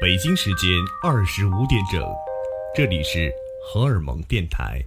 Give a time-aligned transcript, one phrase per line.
[0.00, 0.68] 北京时间
[1.02, 2.02] 二十五点整，
[2.74, 3.32] 这里是
[3.64, 4.82] 荷尔蒙电台。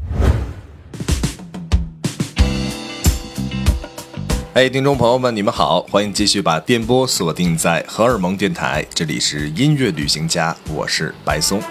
[4.53, 11.61] 嘿，听众朋友们，你们好，欢迎继续把电波锁定在荷尔蒙电台，这里是音乐旅行家，我是白松。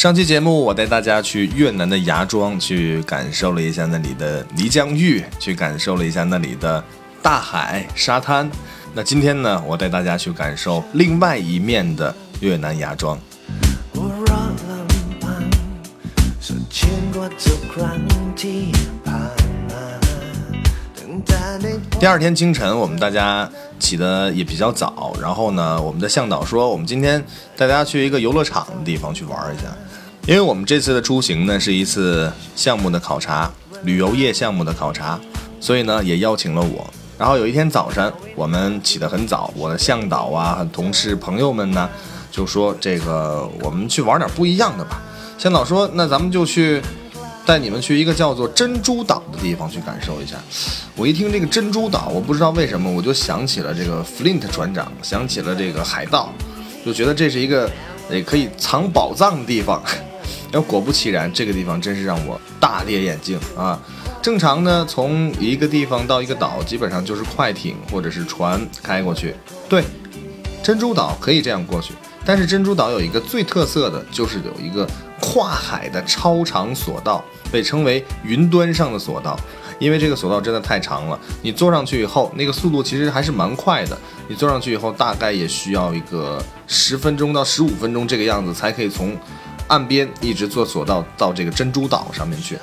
[0.00, 6.82] 上期节目，我带大家去越南的芽庄，去感受了一下那里的泥浆浴，去感受了一下那里的
[7.20, 8.50] 大海沙滩。
[8.94, 13.18] 那今天呢，我带大家去感受另外一面的越南芽庄。
[22.00, 23.46] 第二天清晨，我们大家
[23.78, 27.22] 起的也比较早，然后呢，我们的向导说，我们今天
[27.54, 29.64] 带大家去一个游乐场的地方去玩一下。
[30.30, 33.50] 因为我们这次的出行呢是一次项目的考察，
[33.82, 35.18] 旅游业项目的考察，
[35.58, 36.88] 所以呢也邀请了我。
[37.18, 41.90] 然后有一天早晨，我们起得很早，我的向导啊、同事、朋友们呢
[42.30, 45.02] 就说：“这个我们去玩点不一样的吧。”
[45.36, 46.80] 向导说：“那咱们就去
[47.44, 50.36] 带你们去一个叫做珍珠岛的地方去感受一下。”
[50.94, 56.32] 我一听这个珍珠岛，我不知道为什么我就想起了这个 Flint 船长，想起了这个海盗，
[56.86, 57.68] 就觉得这是一个
[58.08, 59.82] 也可以藏宝藏的地方。
[60.52, 63.80] 要果不其然，这个地方真是让我大跌眼镜啊！
[64.20, 69.34] 正常呢，从一个地方到一个岛，基本上就是快艇或者是船开过去。
[69.68, 69.84] 对，
[70.62, 74.86] 珍珠岛可以这样过去，但是珍珠岛有一个最特色的就是有一个
[75.20, 79.38] 跨海的超长索道，被称为云端上的索道，
[79.78, 81.18] 因为这个索道真的太长了。
[81.40, 83.96] 你坐上去以后，那个速度其实还是蛮快的。
[84.28, 89.16] 你坐上去以后，大概也需要一个十分钟到十五分钟这个样子，才可以从。
[89.70, 92.58] 岸边一直坐索道到这个珍珠岛上面去，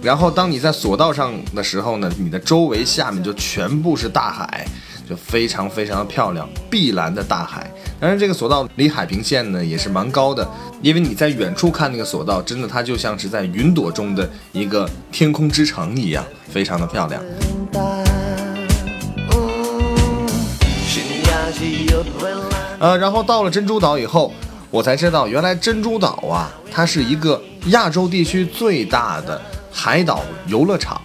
[0.00, 4.64] 然后当你在索道上的时候呢，你的周围下面就全部是大海，
[5.08, 7.68] 就非常非常的漂亮，碧蓝的大海。
[7.98, 10.48] 当然，这个索道离海平线呢也是蛮高的，
[10.80, 17.20] 因为你在远处看那个索道，真的它就像是在云朵中的一个天空之城一样，非常的漂亮。
[22.78, 24.32] 呃，然后到了珍珠岛以后。
[24.70, 29.40] 我才知道，原来珍珠岛啊，它是一个亚洲地区最大的
[29.72, 31.00] 海岛游乐场。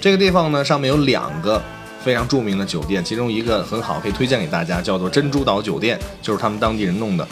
[0.00, 1.60] 这个地方呢，上面有两个
[2.04, 7.26] 非常著名的酒店，其中一个很好，可以推荐给大家，叫做珍珠岛酒店，就是他们当地人弄的，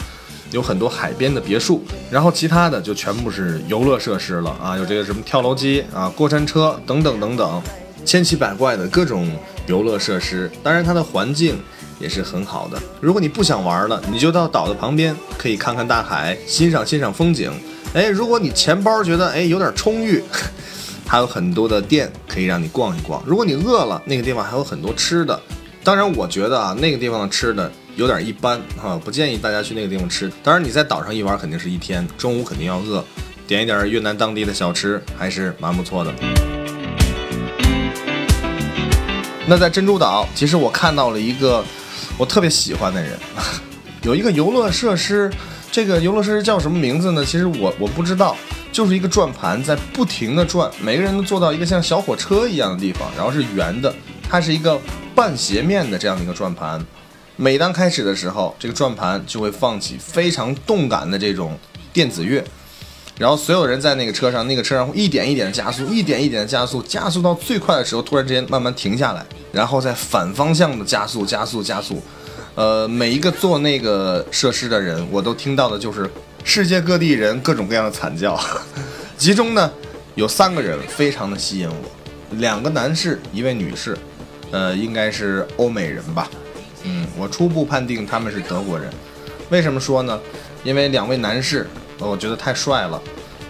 [0.51, 1.83] 有很多海边的别墅。
[2.09, 7.61] 然后其他的就全部是游乐设施了啊，有这个什么跳楼机啊、过山车等等等等，
[8.03, 9.31] 千奇百怪的各种
[9.67, 10.51] 游乐设施。
[10.63, 11.57] 当然，它的环境。
[12.03, 12.77] 也是很好的。
[12.99, 17.49] 如果你不想玩了，你就到岛的旁边，可以看看大海，欣赏欣赏风景。
[17.93, 20.21] 哎，如果你钱包觉得哎有点充裕，
[21.07, 23.23] 还有很多的店可以让你逛一逛。
[23.25, 25.39] 如果你饿了，那个地方还有很多吃的。
[25.81, 30.29] 当然，我觉得啊，那个地方的吃的有点一般啊，不建议大家去那个地方吃。
[30.43, 33.01] 当然，你在岛上一玩肯定是一天，中午肯定要饿，
[33.47, 36.13] 点一点越南当地的小吃还是蛮不错的。
[39.45, 41.63] 那在珍珠岛，其实我看到了一个。
[42.17, 43.17] 我特别喜欢的人，
[44.03, 45.31] 有一个游乐设施，
[45.71, 47.25] 这个游乐设施叫什么名字呢？
[47.25, 48.35] 其实我我不知道，
[48.71, 53.93] 就是一个转盘在不停的转，每个人都坐到一个像小火车一样的地方，然后是圆的，
[54.29, 54.79] 它是一个
[55.15, 56.83] 半斜面的这样的一个转盘。
[57.35, 61.57] 每当开始的时候，这个转盘就会放起非常动感的这种
[61.91, 62.43] 电子乐，
[63.17, 69.25] 然后所有人在那个车上，那个车上会一点一点的加速，一点一点的加速，加速到最快的时候，突然之间慢慢停下来。
[69.51, 72.01] 然后再反方向的加速，加速，加速，
[72.55, 76.09] 呃，每一个做那个设施的人，我都听到的就是
[76.43, 78.39] 世界各地人各种各样的惨叫。
[79.15, 79.71] 其中呢，
[80.15, 83.95] 有三个人非常的吸引我，两个男士，一位女士，
[84.49, 86.27] 呃，应该是欧美人吧，
[86.83, 88.89] 嗯，我初步判定他们是德国人。
[89.49, 90.19] 为什么说呢？
[90.63, 93.01] 因为两位男士，我觉得太帅了，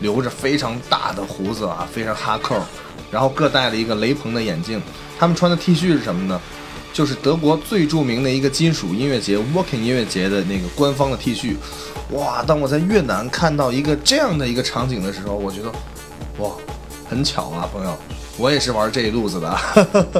[0.01, 2.55] 留着非常大的胡子啊，非常哈扣，
[3.11, 4.81] 然后各戴了一个雷朋的眼镜。
[5.19, 6.39] 他们穿的 T 恤是什么呢？
[6.91, 11.55] 就是德国最著名的一个金属音乐节 Walking 音乐节的那个官方的 T 恤。
[12.11, 12.43] 哇！
[12.45, 15.71] 当我在越南看到一个这样的一个场景的时候，我觉得，
[16.37, 16.51] 哇，
[17.09, 17.97] 很巧啊，朋友，
[18.37, 19.57] 我也是玩这一路子的。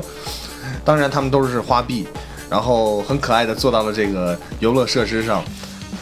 [0.83, 2.07] 当然，他们都是花臂，
[2.49, 5.43] 然后很可爱的坐到了这个游乐设施上。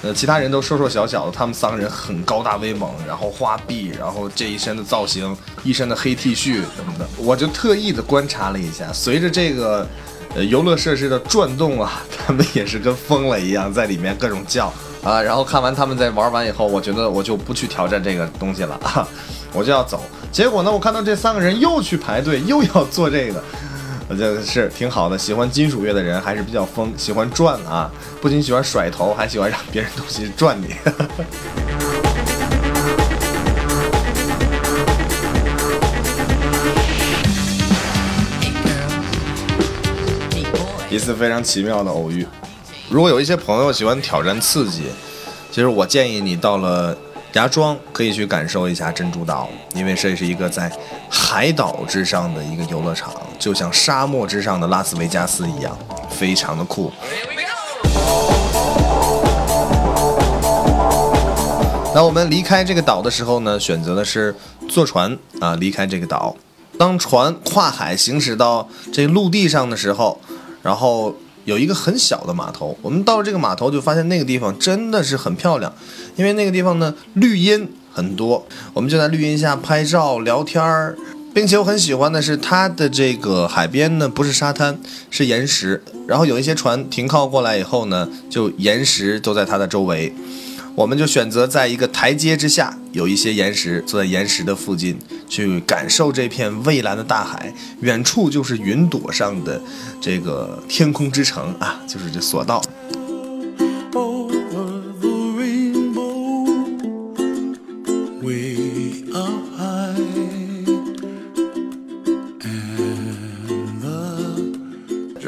[0.04, 8.92] 呃，其他人都瘦瘦小小的，他们三个人很高大威猛，然后花臂，然后这一身的造型，一身的黑 T 恤什么的，我就特意的观察了一下。
[8.92, 9.88] 随着这个，
[10.36, 15.22] 呃，游乐设施的转动啊， 他们也是跟疯了一样，在里面各种叫啊。
[15.22, 19.08] 然后看完他们在玩完以后，我觉得我就不去挑战这个东西了啊，
[19.54, 20.02] 我就要走。
[20.32, 23.44] 结果呢，我看到这三个人又去排队，又要做这个，
[24.12, 25.18] 我觉得是挺好的。
[25.18, 30.74] 喜欢金属乐的人还是比较疯，喜欢转啊，不仅喜欢甩头，还喜欢让别人东西转你。
[40.90, 42.28] 一次非常奇妙的偶遇。
[42.90, 44.84] 如果有一些朋友喜欢挑战刺激，
[45.50, 46.94] 其实我建议你到了
[47.34, 50.70] 芽庄可以去感受一下珍珠岛，因为这是一个在
[51.10, 55.78] 海岛之上的一个游乐场，就像沙漠之上的拉斯维加斯一样，
[56.10, 56.92] 非常的酷。
[61.96, 64.36] 那我们离开这个岛的时候呢，选择的是
[64.68, 66.36] 坐船啊离开这个岛。
[66.78, 70.20] 当船跨海行驶到这陆地上的时候。
[70.64, 75.74] 然后有一个很小的码头，我们到了这个码头就发现那个地方真的是很漂亮，
[76.16, 80.96] 因为那个地方呢绿荫很多，我们就在绿荫下拍照聊天儿，
[81.34, 84.80] 并且我很喜欢的是它的这个海边呢不是沙滩
[85.10, 90.14] 是岩石，然后有一些船停靠过来以后呢，就岩石都在它的周围。
[90.76, 94.98] 我们就选择在一个台阶之下，有一些岩石，坐在岩石的附近，
[95.28, 97.54] 去感受这片蔚蓝的大海。
[97.82, 99.62] 远处就是云朵上的
[100.00, 102.62] 这个天空之城啊，就是这索道。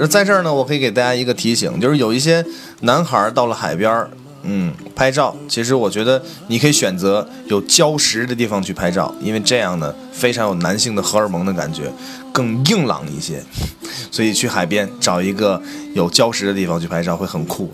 [0.10, 2.46] 在这儿呢，我可以给大家一个提醒，就是有一些
[2.82, 4.12] 男孩到了海边儿。
[4.44, 11.92] 嗯，拍照，其实我觉得你可以选择有礁石的地方去拍照，因为这样呢非常有男性的荷尔蒙的感觉，
[12.34, 13.42] 更硬朗一些。
[14.12, 15.62] 所以去海边找一个
[15.94, 17.72] 有礁石的地方去拍照会很酷。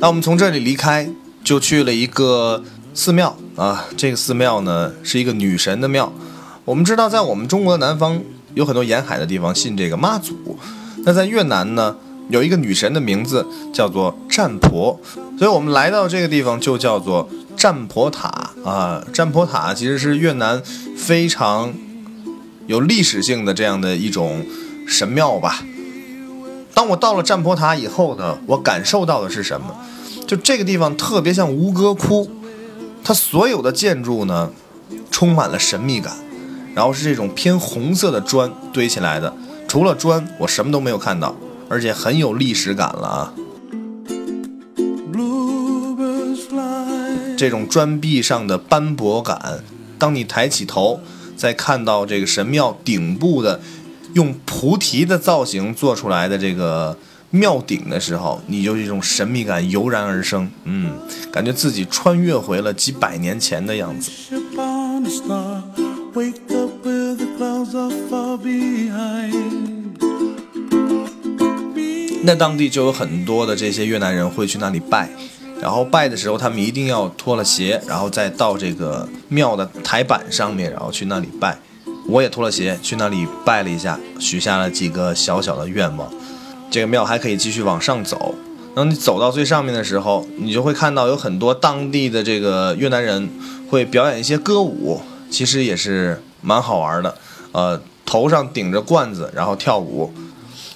[0.00, 1.10] 那我们从这里离开，
[1.44, 2.62] 就去了一个
[2.94, 6.10] 寺庙啊，这个寺庙呢是一个女神的庙。
[6.64, 8.20] 我们知道，在我们中国的南方
[8.54, 10.58] 有很多沿海的地方信这个妈祖，
[11.04, 11.96] 那在越南呢？
[12.30, 14.98] 有一个女神的名字叫做占婆，
[15.36, 18.28] 所以我们来到这个地方就叫做占婆塔
[18.64, 19.04] 啊。
[19.12, 20.62] 占婆塔其实是越南
[20.96, 21.74] 非常
[22.66, 24.46] 有历史性的这样的一种
[24.86, 25.64] 神庙吧。
[26.72, 29.74] 当我到了占婆塔以后呢，我感受到的是什么？
[30.26, 32.30] 就这个地方特别像吴哥窟，
[33.02, 34.50] 它所有的建筑呢
[35.10, 36.14] 充满了神秘感，
[36.74, 39.34] 然后是这种偏红色的砖堆起来的，
[39.66, 41.34] 除了砖我什么都没有看到。
[41.70, 43.32] 而且很有历史感了啊！
[47.38, 49.60] 这种砖壁上的斑驳感，
[49.96, 51.00] 当你抬起头，
[51.36, 53.60] 再看到这个神庙顶部的
[54.14, 56.98] 用菩提的造型做出来的这个
[57.30, 60.50] 庙顶的时候，你就一种神秘感油然而生。
[60.64, 60.92] 嗯，
[61.30, 64.10] 感觉自己穿越回了几百年前的样子。
[72.22, 75.08] 那当地就有很多的这些越南人会去那里拜，
[75.60, 81.58] 然后拜的时候，他们一定要脱了鞋，然后再到这个庙的台板上面，然后去那里拜。
[82.06, 86.12] 我也脱了鞋去那里拜了一下，许下了几个小小的愿望。
[86.70, 88.34] 这个庙还可以继续往上走，
[88.74, 93.28] 当你走到最上面的时候，你就会看到有很多当地的这个越南人
[93.68, 95.00] 会表演一些歌舞，
[95.30, 97.16] 其实也是蛮好玩的。
[97.52, 100.12] 呃，头上顶着罐子，然后跳舞。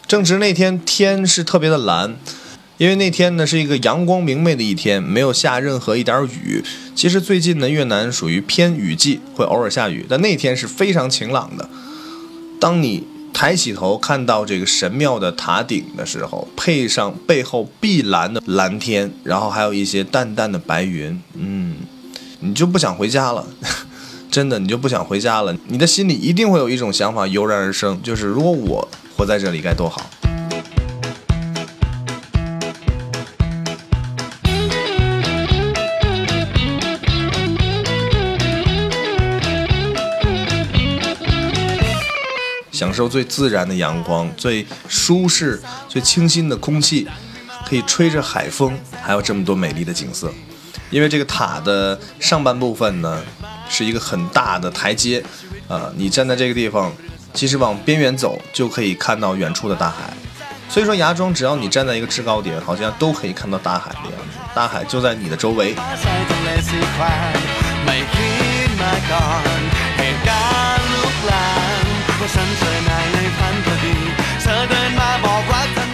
[0.06, 2.16] 正值那天天是特别的蓝，
[2.76, 6.62] 因为那天呢是一个阳光明媚的一天，没有下任何一点雨。
[6.94, 11.68] 其实最近呢越南属于偏雨季，会偶尔下雨，但那天是非常晴朗的。
[12.60, 21.76] 当你抬起头看到这个神庙的塔顶的时候，配上背后碧蓝的蓝天，然后还有一些淡淡的白云，嗯，
[22.40, 23.46] 你就不想回家了，
[24.30, 25.56] 真的，你就不想回家了。
[25.68, 28.88] 你的心里一定会有一种想法油然而生，就是如果我。
[29.16, 30.10] 活在这里该多好！
[42.72, 47.08] 享受最自然的阳光，最舒适、最清新的空气，
[47.64, 50.32] 可以吹着海风，还有这么多美丽的景色。
[50.90, 53.22] 因为这个塔的上半部分呢，
[53.68, 55.22] 是一个很大的台阶，
[55.68, 56.92] 呃，你站在这个地方。
[57.34, 60.14] 其实往边缘走就可以看到远处的大海，
[60.68, 64.38] 所以说芽庄只要你站在一个制高点，好像都可以看到大海的样子。
[64.54, 65.74] 大海就在你的周围。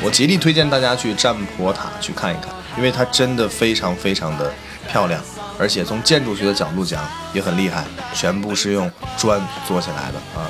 [0.03, 4.53] 我极力推荐大家去占婆塔去看一看，因为它真的非常非常的
[4.87, 5.23] 漂亮。
[5.61, 9.39] 而且从建筑学的角度讲也很厉害，全部是用砖
[9.69, 10.49] 做起来的啊。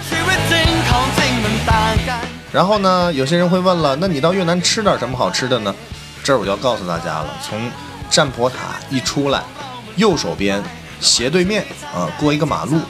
[2.52, 5.74] 然后呢，有些人会问了，那你到越南吃点什么好吃的呢？
[6.22, 7.58] 这儿我就要告诉大家了，从
[8.08, 9.42] 占婆塔一出来，
[9.96, 10.62] 右手边
[11.00, 11.64] 斜对面
[11.94, 12.80] 啊，过一个马路，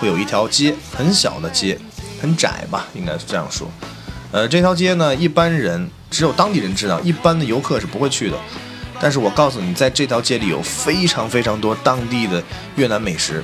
[0.00, 1.78] 会有一条街，很小的街，
[2.20, 3.68] 很窄吧，应该是这样说。
[4.32, 8.36] 呃，这条街呢，一般人只有当地人知道，一般的游客是不会去的。
[9.00, 12.42] 但是我告诉你，在这条街里有非常非常多当地的
[12.76, 13.42] 越南美食。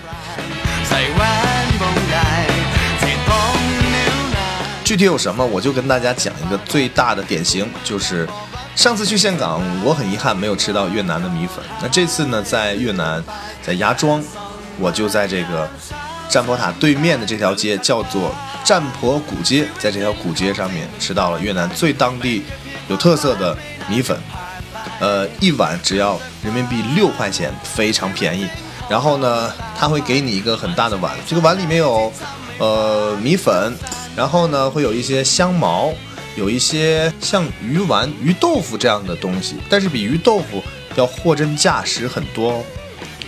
[4.84, 8.28] 具体有什么，我就跟大家讲一个最大的典型，就是
[8.76, 11.64] 上次去岘港，我很遗憾没有吃到越南的米粉。
[11.82, 13.22] 那这次呢，在越南，
[13.62, 14.22] 在芽庄，
[14.78, 15.68] 我就在这个
[16.28, 18.32] 占婆塔对面的这条街，叫做
[18.62, 22.44] 占婆古街，在这条古街上面吃到了越南最当地
[22.88, 23.58] 有特色的
[23.88, 24.16] 米粉，
[25.00, 28.46] 呃，一碗只要人民币六块钱，非常便宜。
[28.88, 32.12] 然后呢，他会给你一个很大的碗，这个碗里面有
[32.58, 33.74] 呃米粉。
[34.16, 35.92] 然后呢，会有一些香茅，
[36.36, 40.62] 有一些像鱼丸、鱼豆腐这样的东西，但是比鱼豆腐
[40.94, 42.64] 要货真价实很多。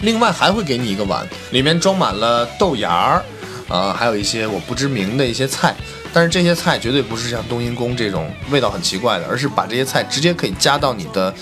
[0.00, 3.24] 另外还会给你一个碗，里面装满了豆芽儿，
[3.68, 5.74] 啊，还有一些我不知名的一些菜。
[6.10, 11.34] 但是这些菜绝对不是像冬阴功这种味道很奇怪的，而是把这些菜直接可以加到你的，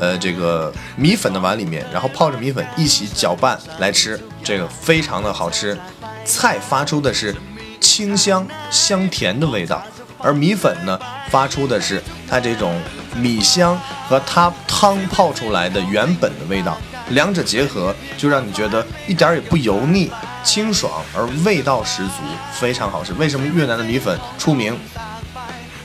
[0.00, 5.78] 呃，这个米粉的碗里面，然后泡着米粉一起搅拌来吃，这个非常的好吃。
[6.24, 7.36] 菜发出的是。
[7.82, 9.82] 清香香甜的味道，
[10.18, 12.78] 而米粉呢，发出的是它这种
[13.16, 16.76] 米香和它汤泡出来的原本的味道，
[17.08, 20.10] 两者结合就让你觉得一点也不油腻，
[20.44, 22.12] 清爽而味道十足，
[22.52, 23.14] 非常好吃。
[23.14, 24.78] 为什么越南的米粉出名？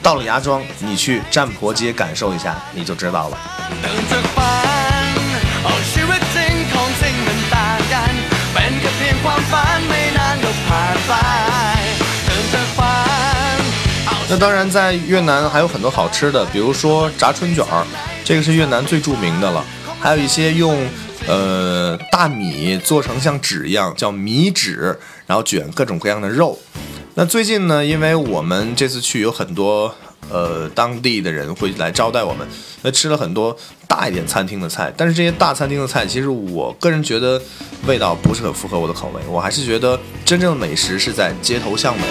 [0.06, 3.38] 到了芽庄，你去占婆街感受一下，你就知道了。
[14.30, 17.84] 那当然，在越南还有很多好吃的，比如说炸春卷儿，
[18.24, 19.66] 这个是越南最著名的了。
[20.00, 20.88] 还有一些用
[21.26, 26.60] 呃大米做成像纸一样，叫米纸，然后卷各种各样的肉。
[27.18, 29.96] 那最近呢，因为我们这次去有很多
[30.30, 32.46] 呃当地的人会来招待我们，
[32.82, 33.56] 那吃了很多
[33.88, 34.94] 大一点餐厅的菜。
[34.98, 37.42] 但是这些大餐厅的菜，其实我个人觉得
[37.88, 39.22] 味道不是很符合我的口味。
[39.30, 42.02] 我还是觉得真正的美食是在街头巷尾。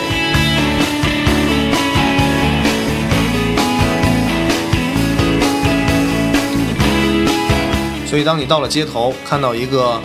[8.09, 10.01] 所以，当你到了街头，看到一个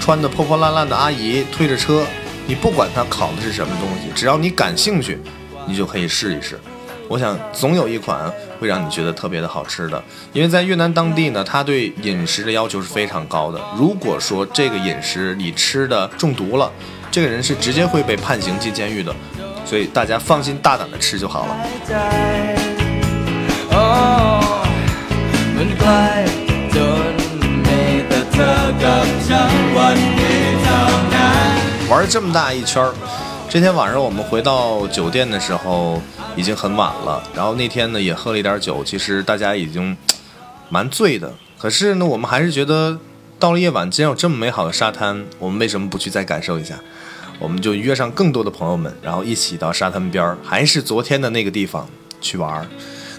[0.00, 2.04] 穿的破破烂烂的阿姨推着车，
[2.46, 5.18] 你不管它烤的是什么东西，只要你感兴趣，
[5.66, 6.58] 你就可以试一试。
[7.08, 10.00] 我想，总有一款会让你觉得特别的好吃的。
[10.32, 13.60] 因为在越南当地呢，他对饮食的要求是非常高的。
[13.76, 16.70] 如果说这个饮食你吃的中毒了，
[17.10, 19.12] 这个人是直接会被判刑进监狱的。
[19.64, 21.56] 所以大家放心大胆的吃就好了。
[31.90, 32.94] 玩这么大一圈儿，
[33.48, 36.00] 这天晚上我们回到酒店的时候
[36.36, 37.20] 已经很晚了。
[37.34, 39.96] 然后那天呢也喝了一点酒，其实大家已经
[40.68, 41.34] 蛮醉的。
[41.58, 42.96] 可是呢，我们还是觉得
[43.40, 46.78] 到了夜晚，既然有这么美好的沙滩，我们为什么不去再感受一下？
[47.40, 51.88] 我们就约上更多的朋友们，然后一起到沙滩边儿，还是昨天的那个地方
[52.20, 52.64] 去玩。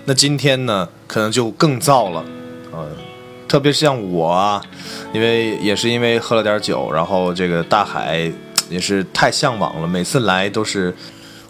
[0.05, 2.23] 那今天呢，可能就更燥了，
[2.71, 2.87] 呃。
[3.49, 4.61] 特别是像我啊，
[5.13, 8.31] 因为也是因为喝了点酒，然后这个大海
[8.71, 10.95] 也是太向往了，每次来都是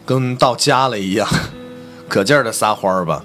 [0.05, 1.25] 跟到家了一样，
[2.09, 3.23] 可劲儿的撒欢儿吧。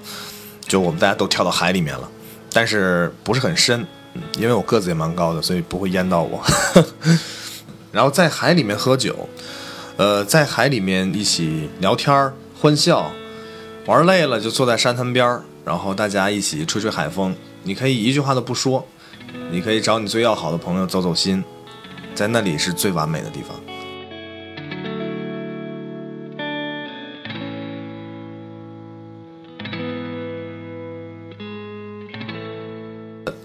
[0.67, 2.07] 就我们大家都跳到海里面了，
[2.51, 3.87] 但是不是很深，
[4.37, 6.43] 因为我个子也蛮高的，所以不会淹到我。
[7.91, 9.27] 然后在海里面喝酒，
[9.95, 13.11] 呃，在海里面一起聊天儿、欢笑，
[13.85, 17.33] 玩累了就坐在沙滩边儿，然后大家一起吹吹海风。
[17.63, 18.85] 你可以一句话都不说，
[19.49, 21.43] 你可以找你最要好的朋友走走心，
[22.13, 23.57] 在那里是最完美的地方。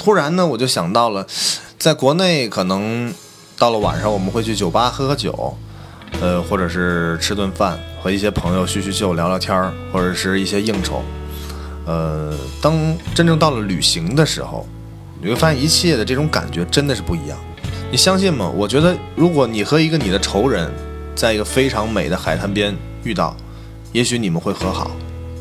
[0.03, 1.25] 突然呢，我就想到了，
[1.79, 3.15] 在国内可能
[3.57, 5.57] 到了晚上我们会去酒吧喝喝酒，
[6.21, 11.05] 呃，或者是吃顿饭，和一些朋友叙叙旧、聊聊天儿，或者是一些应酬。
[11.87, 12.75] 呃，当
[13.15, 14.67] 真正到了旅行的时候，
[15.21, 17.39] 你会发现一切的这种感觉真的是不一样。
[17.93, 18.51] 你相信吗？
[18.57, 20.69] 我觉得，如果你和一个你的仇人，
[21.15, 23.37] 在一个非常美的海滩边遇到，
[23.93, 24.91] 也许你们会和好。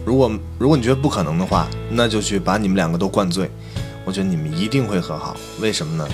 [0.05, 3.49] 如果如果你觉得不可能的话，那就去把你们两个都灌醉。
[4.05, 5.37] 我觉得你们一定会和好。
[5.59, 6.07] 为什么呢？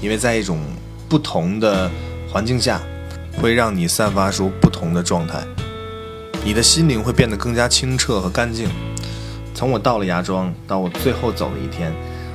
[0.00, 0.58] 因为在一种
[1.08, 1.90] 不同的
[2.30, 2.80] 环境下，
[3.40, 5.42] 会让你散发出不同的状态，
[6.44, 8.68] 你的心灵会变得更加清澈和干净。
[9.54, 11.92] 从我到了芽庄到我最后走的一天，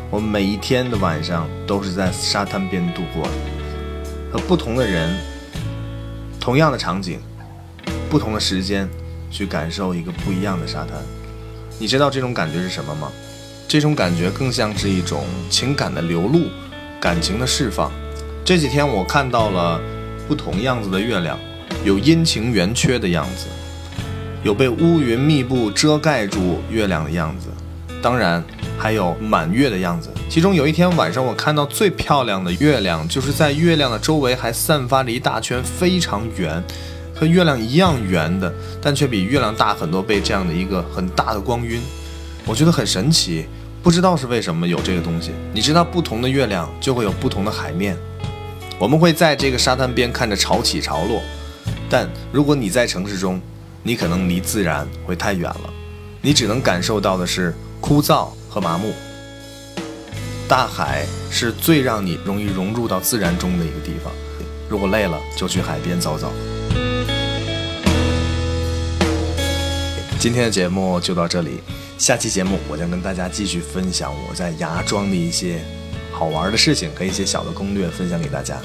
[0.10, 3.32] 我每一天的晚上都是在沙滩边度过的，
[4.32, 5.16] 和不同的人，
[6.40, 7.20] 同样的场景，
[8.10, 8.90] 不同的时间，
[9.30, 10.98] 去感受一个不一样的沙滩。
[11.78, 13.12] 你知道这种感觉是什么吗？
[13.70, 16.48] 这种感觉更像是一种情感的流露，
[17.00, 17.92] 感情的释放。
[18.44, 19.80] 这几天我看到了
[20.28, 21.38] 不同样子的月亮，
[21.86, 23.46] 有阴晴圆缺的样子，
[24.42, 27.46] 有被乌云密布遮盖住月亮的样子，
[28.02, 28.44] 当然
[28.76, 30.10] 还有满月的样子。
[30.28, 36.64] 其中有一天晚上，我看到最漂亮的月亮，就是在月亮的周围还散发着一大圈非常圆，
[37.14, 41.80] 和月亮一样圆的，但却比月亮大很多倍这样的一个很大的光晕，
[42.48, 43.46] 我觉得很神奇。
[43.82, 45.32] 不知道是为什么有这个东西。
[45.54, 47.98] 你知道，不同的月亮就会有不同的海面。
[48.78, 51.22] 我们会在这个沙滩边看着潮起潮落，
[51.90, 53.42] 但如果你在城市中，
[53.84, 55.70] 你可能离自然会太远了，
[56.22, 58.94] 你只能感受到的是枯燥和麻木。
[60.48, 64.12] 大海是最让你容易融入到自然中的一个地方。
[64.68, 66.32] 如果累了，就去海边走走。
[70.20, 71.62] 今天的节目就到这里。
[71.98, 75.62] 下期节目，我将跟大家继续分享我在芽庄的一些
[76.12, 78.58] 好玩的事情和一些小的攻略，分享给大家。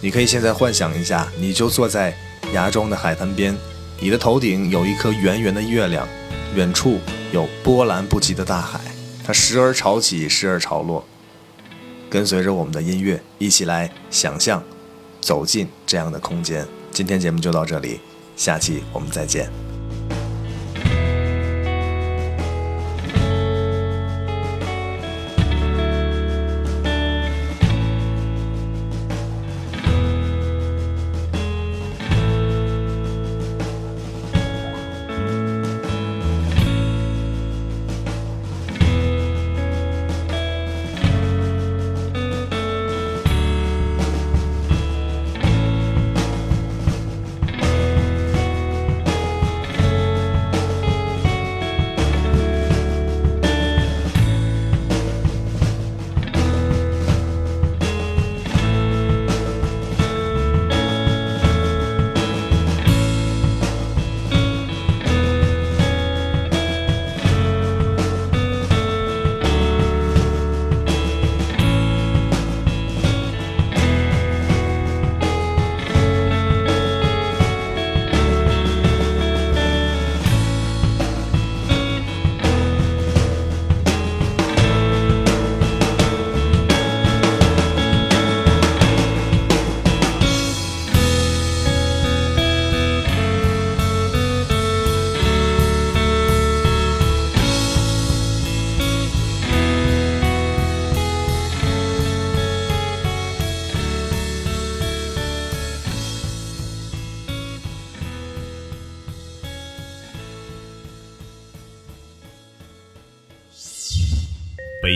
[0.00, 2.16] 你可以现在幻想一下，你就坐在
[2.52, 3.56] 芽庄的海滩边，
[3.98, 6.06] 你的头顶有一颗圆圆的月亮，
[6.54, 7.00] 远处
[7.32, 8.80] 有波澜不惊的大海，
[9.26, 11.04] 它时而潮起，时而潮落。
[12.08, 14.62] 跟随着我们的音乐，一起来想象，
[15.20, 16.64] 走进这样的空间。
[16.92, 17.98] 今天节目就到这里，
[18.36, 19.73] 下期我们再见。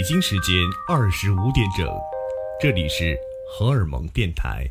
[0.08, 0.56] 北京时间
[0.88, 1.86] 二十五点整，
[2.62, 3.14] 这里是
[3.46, 4.66] 荷尔蒙电台。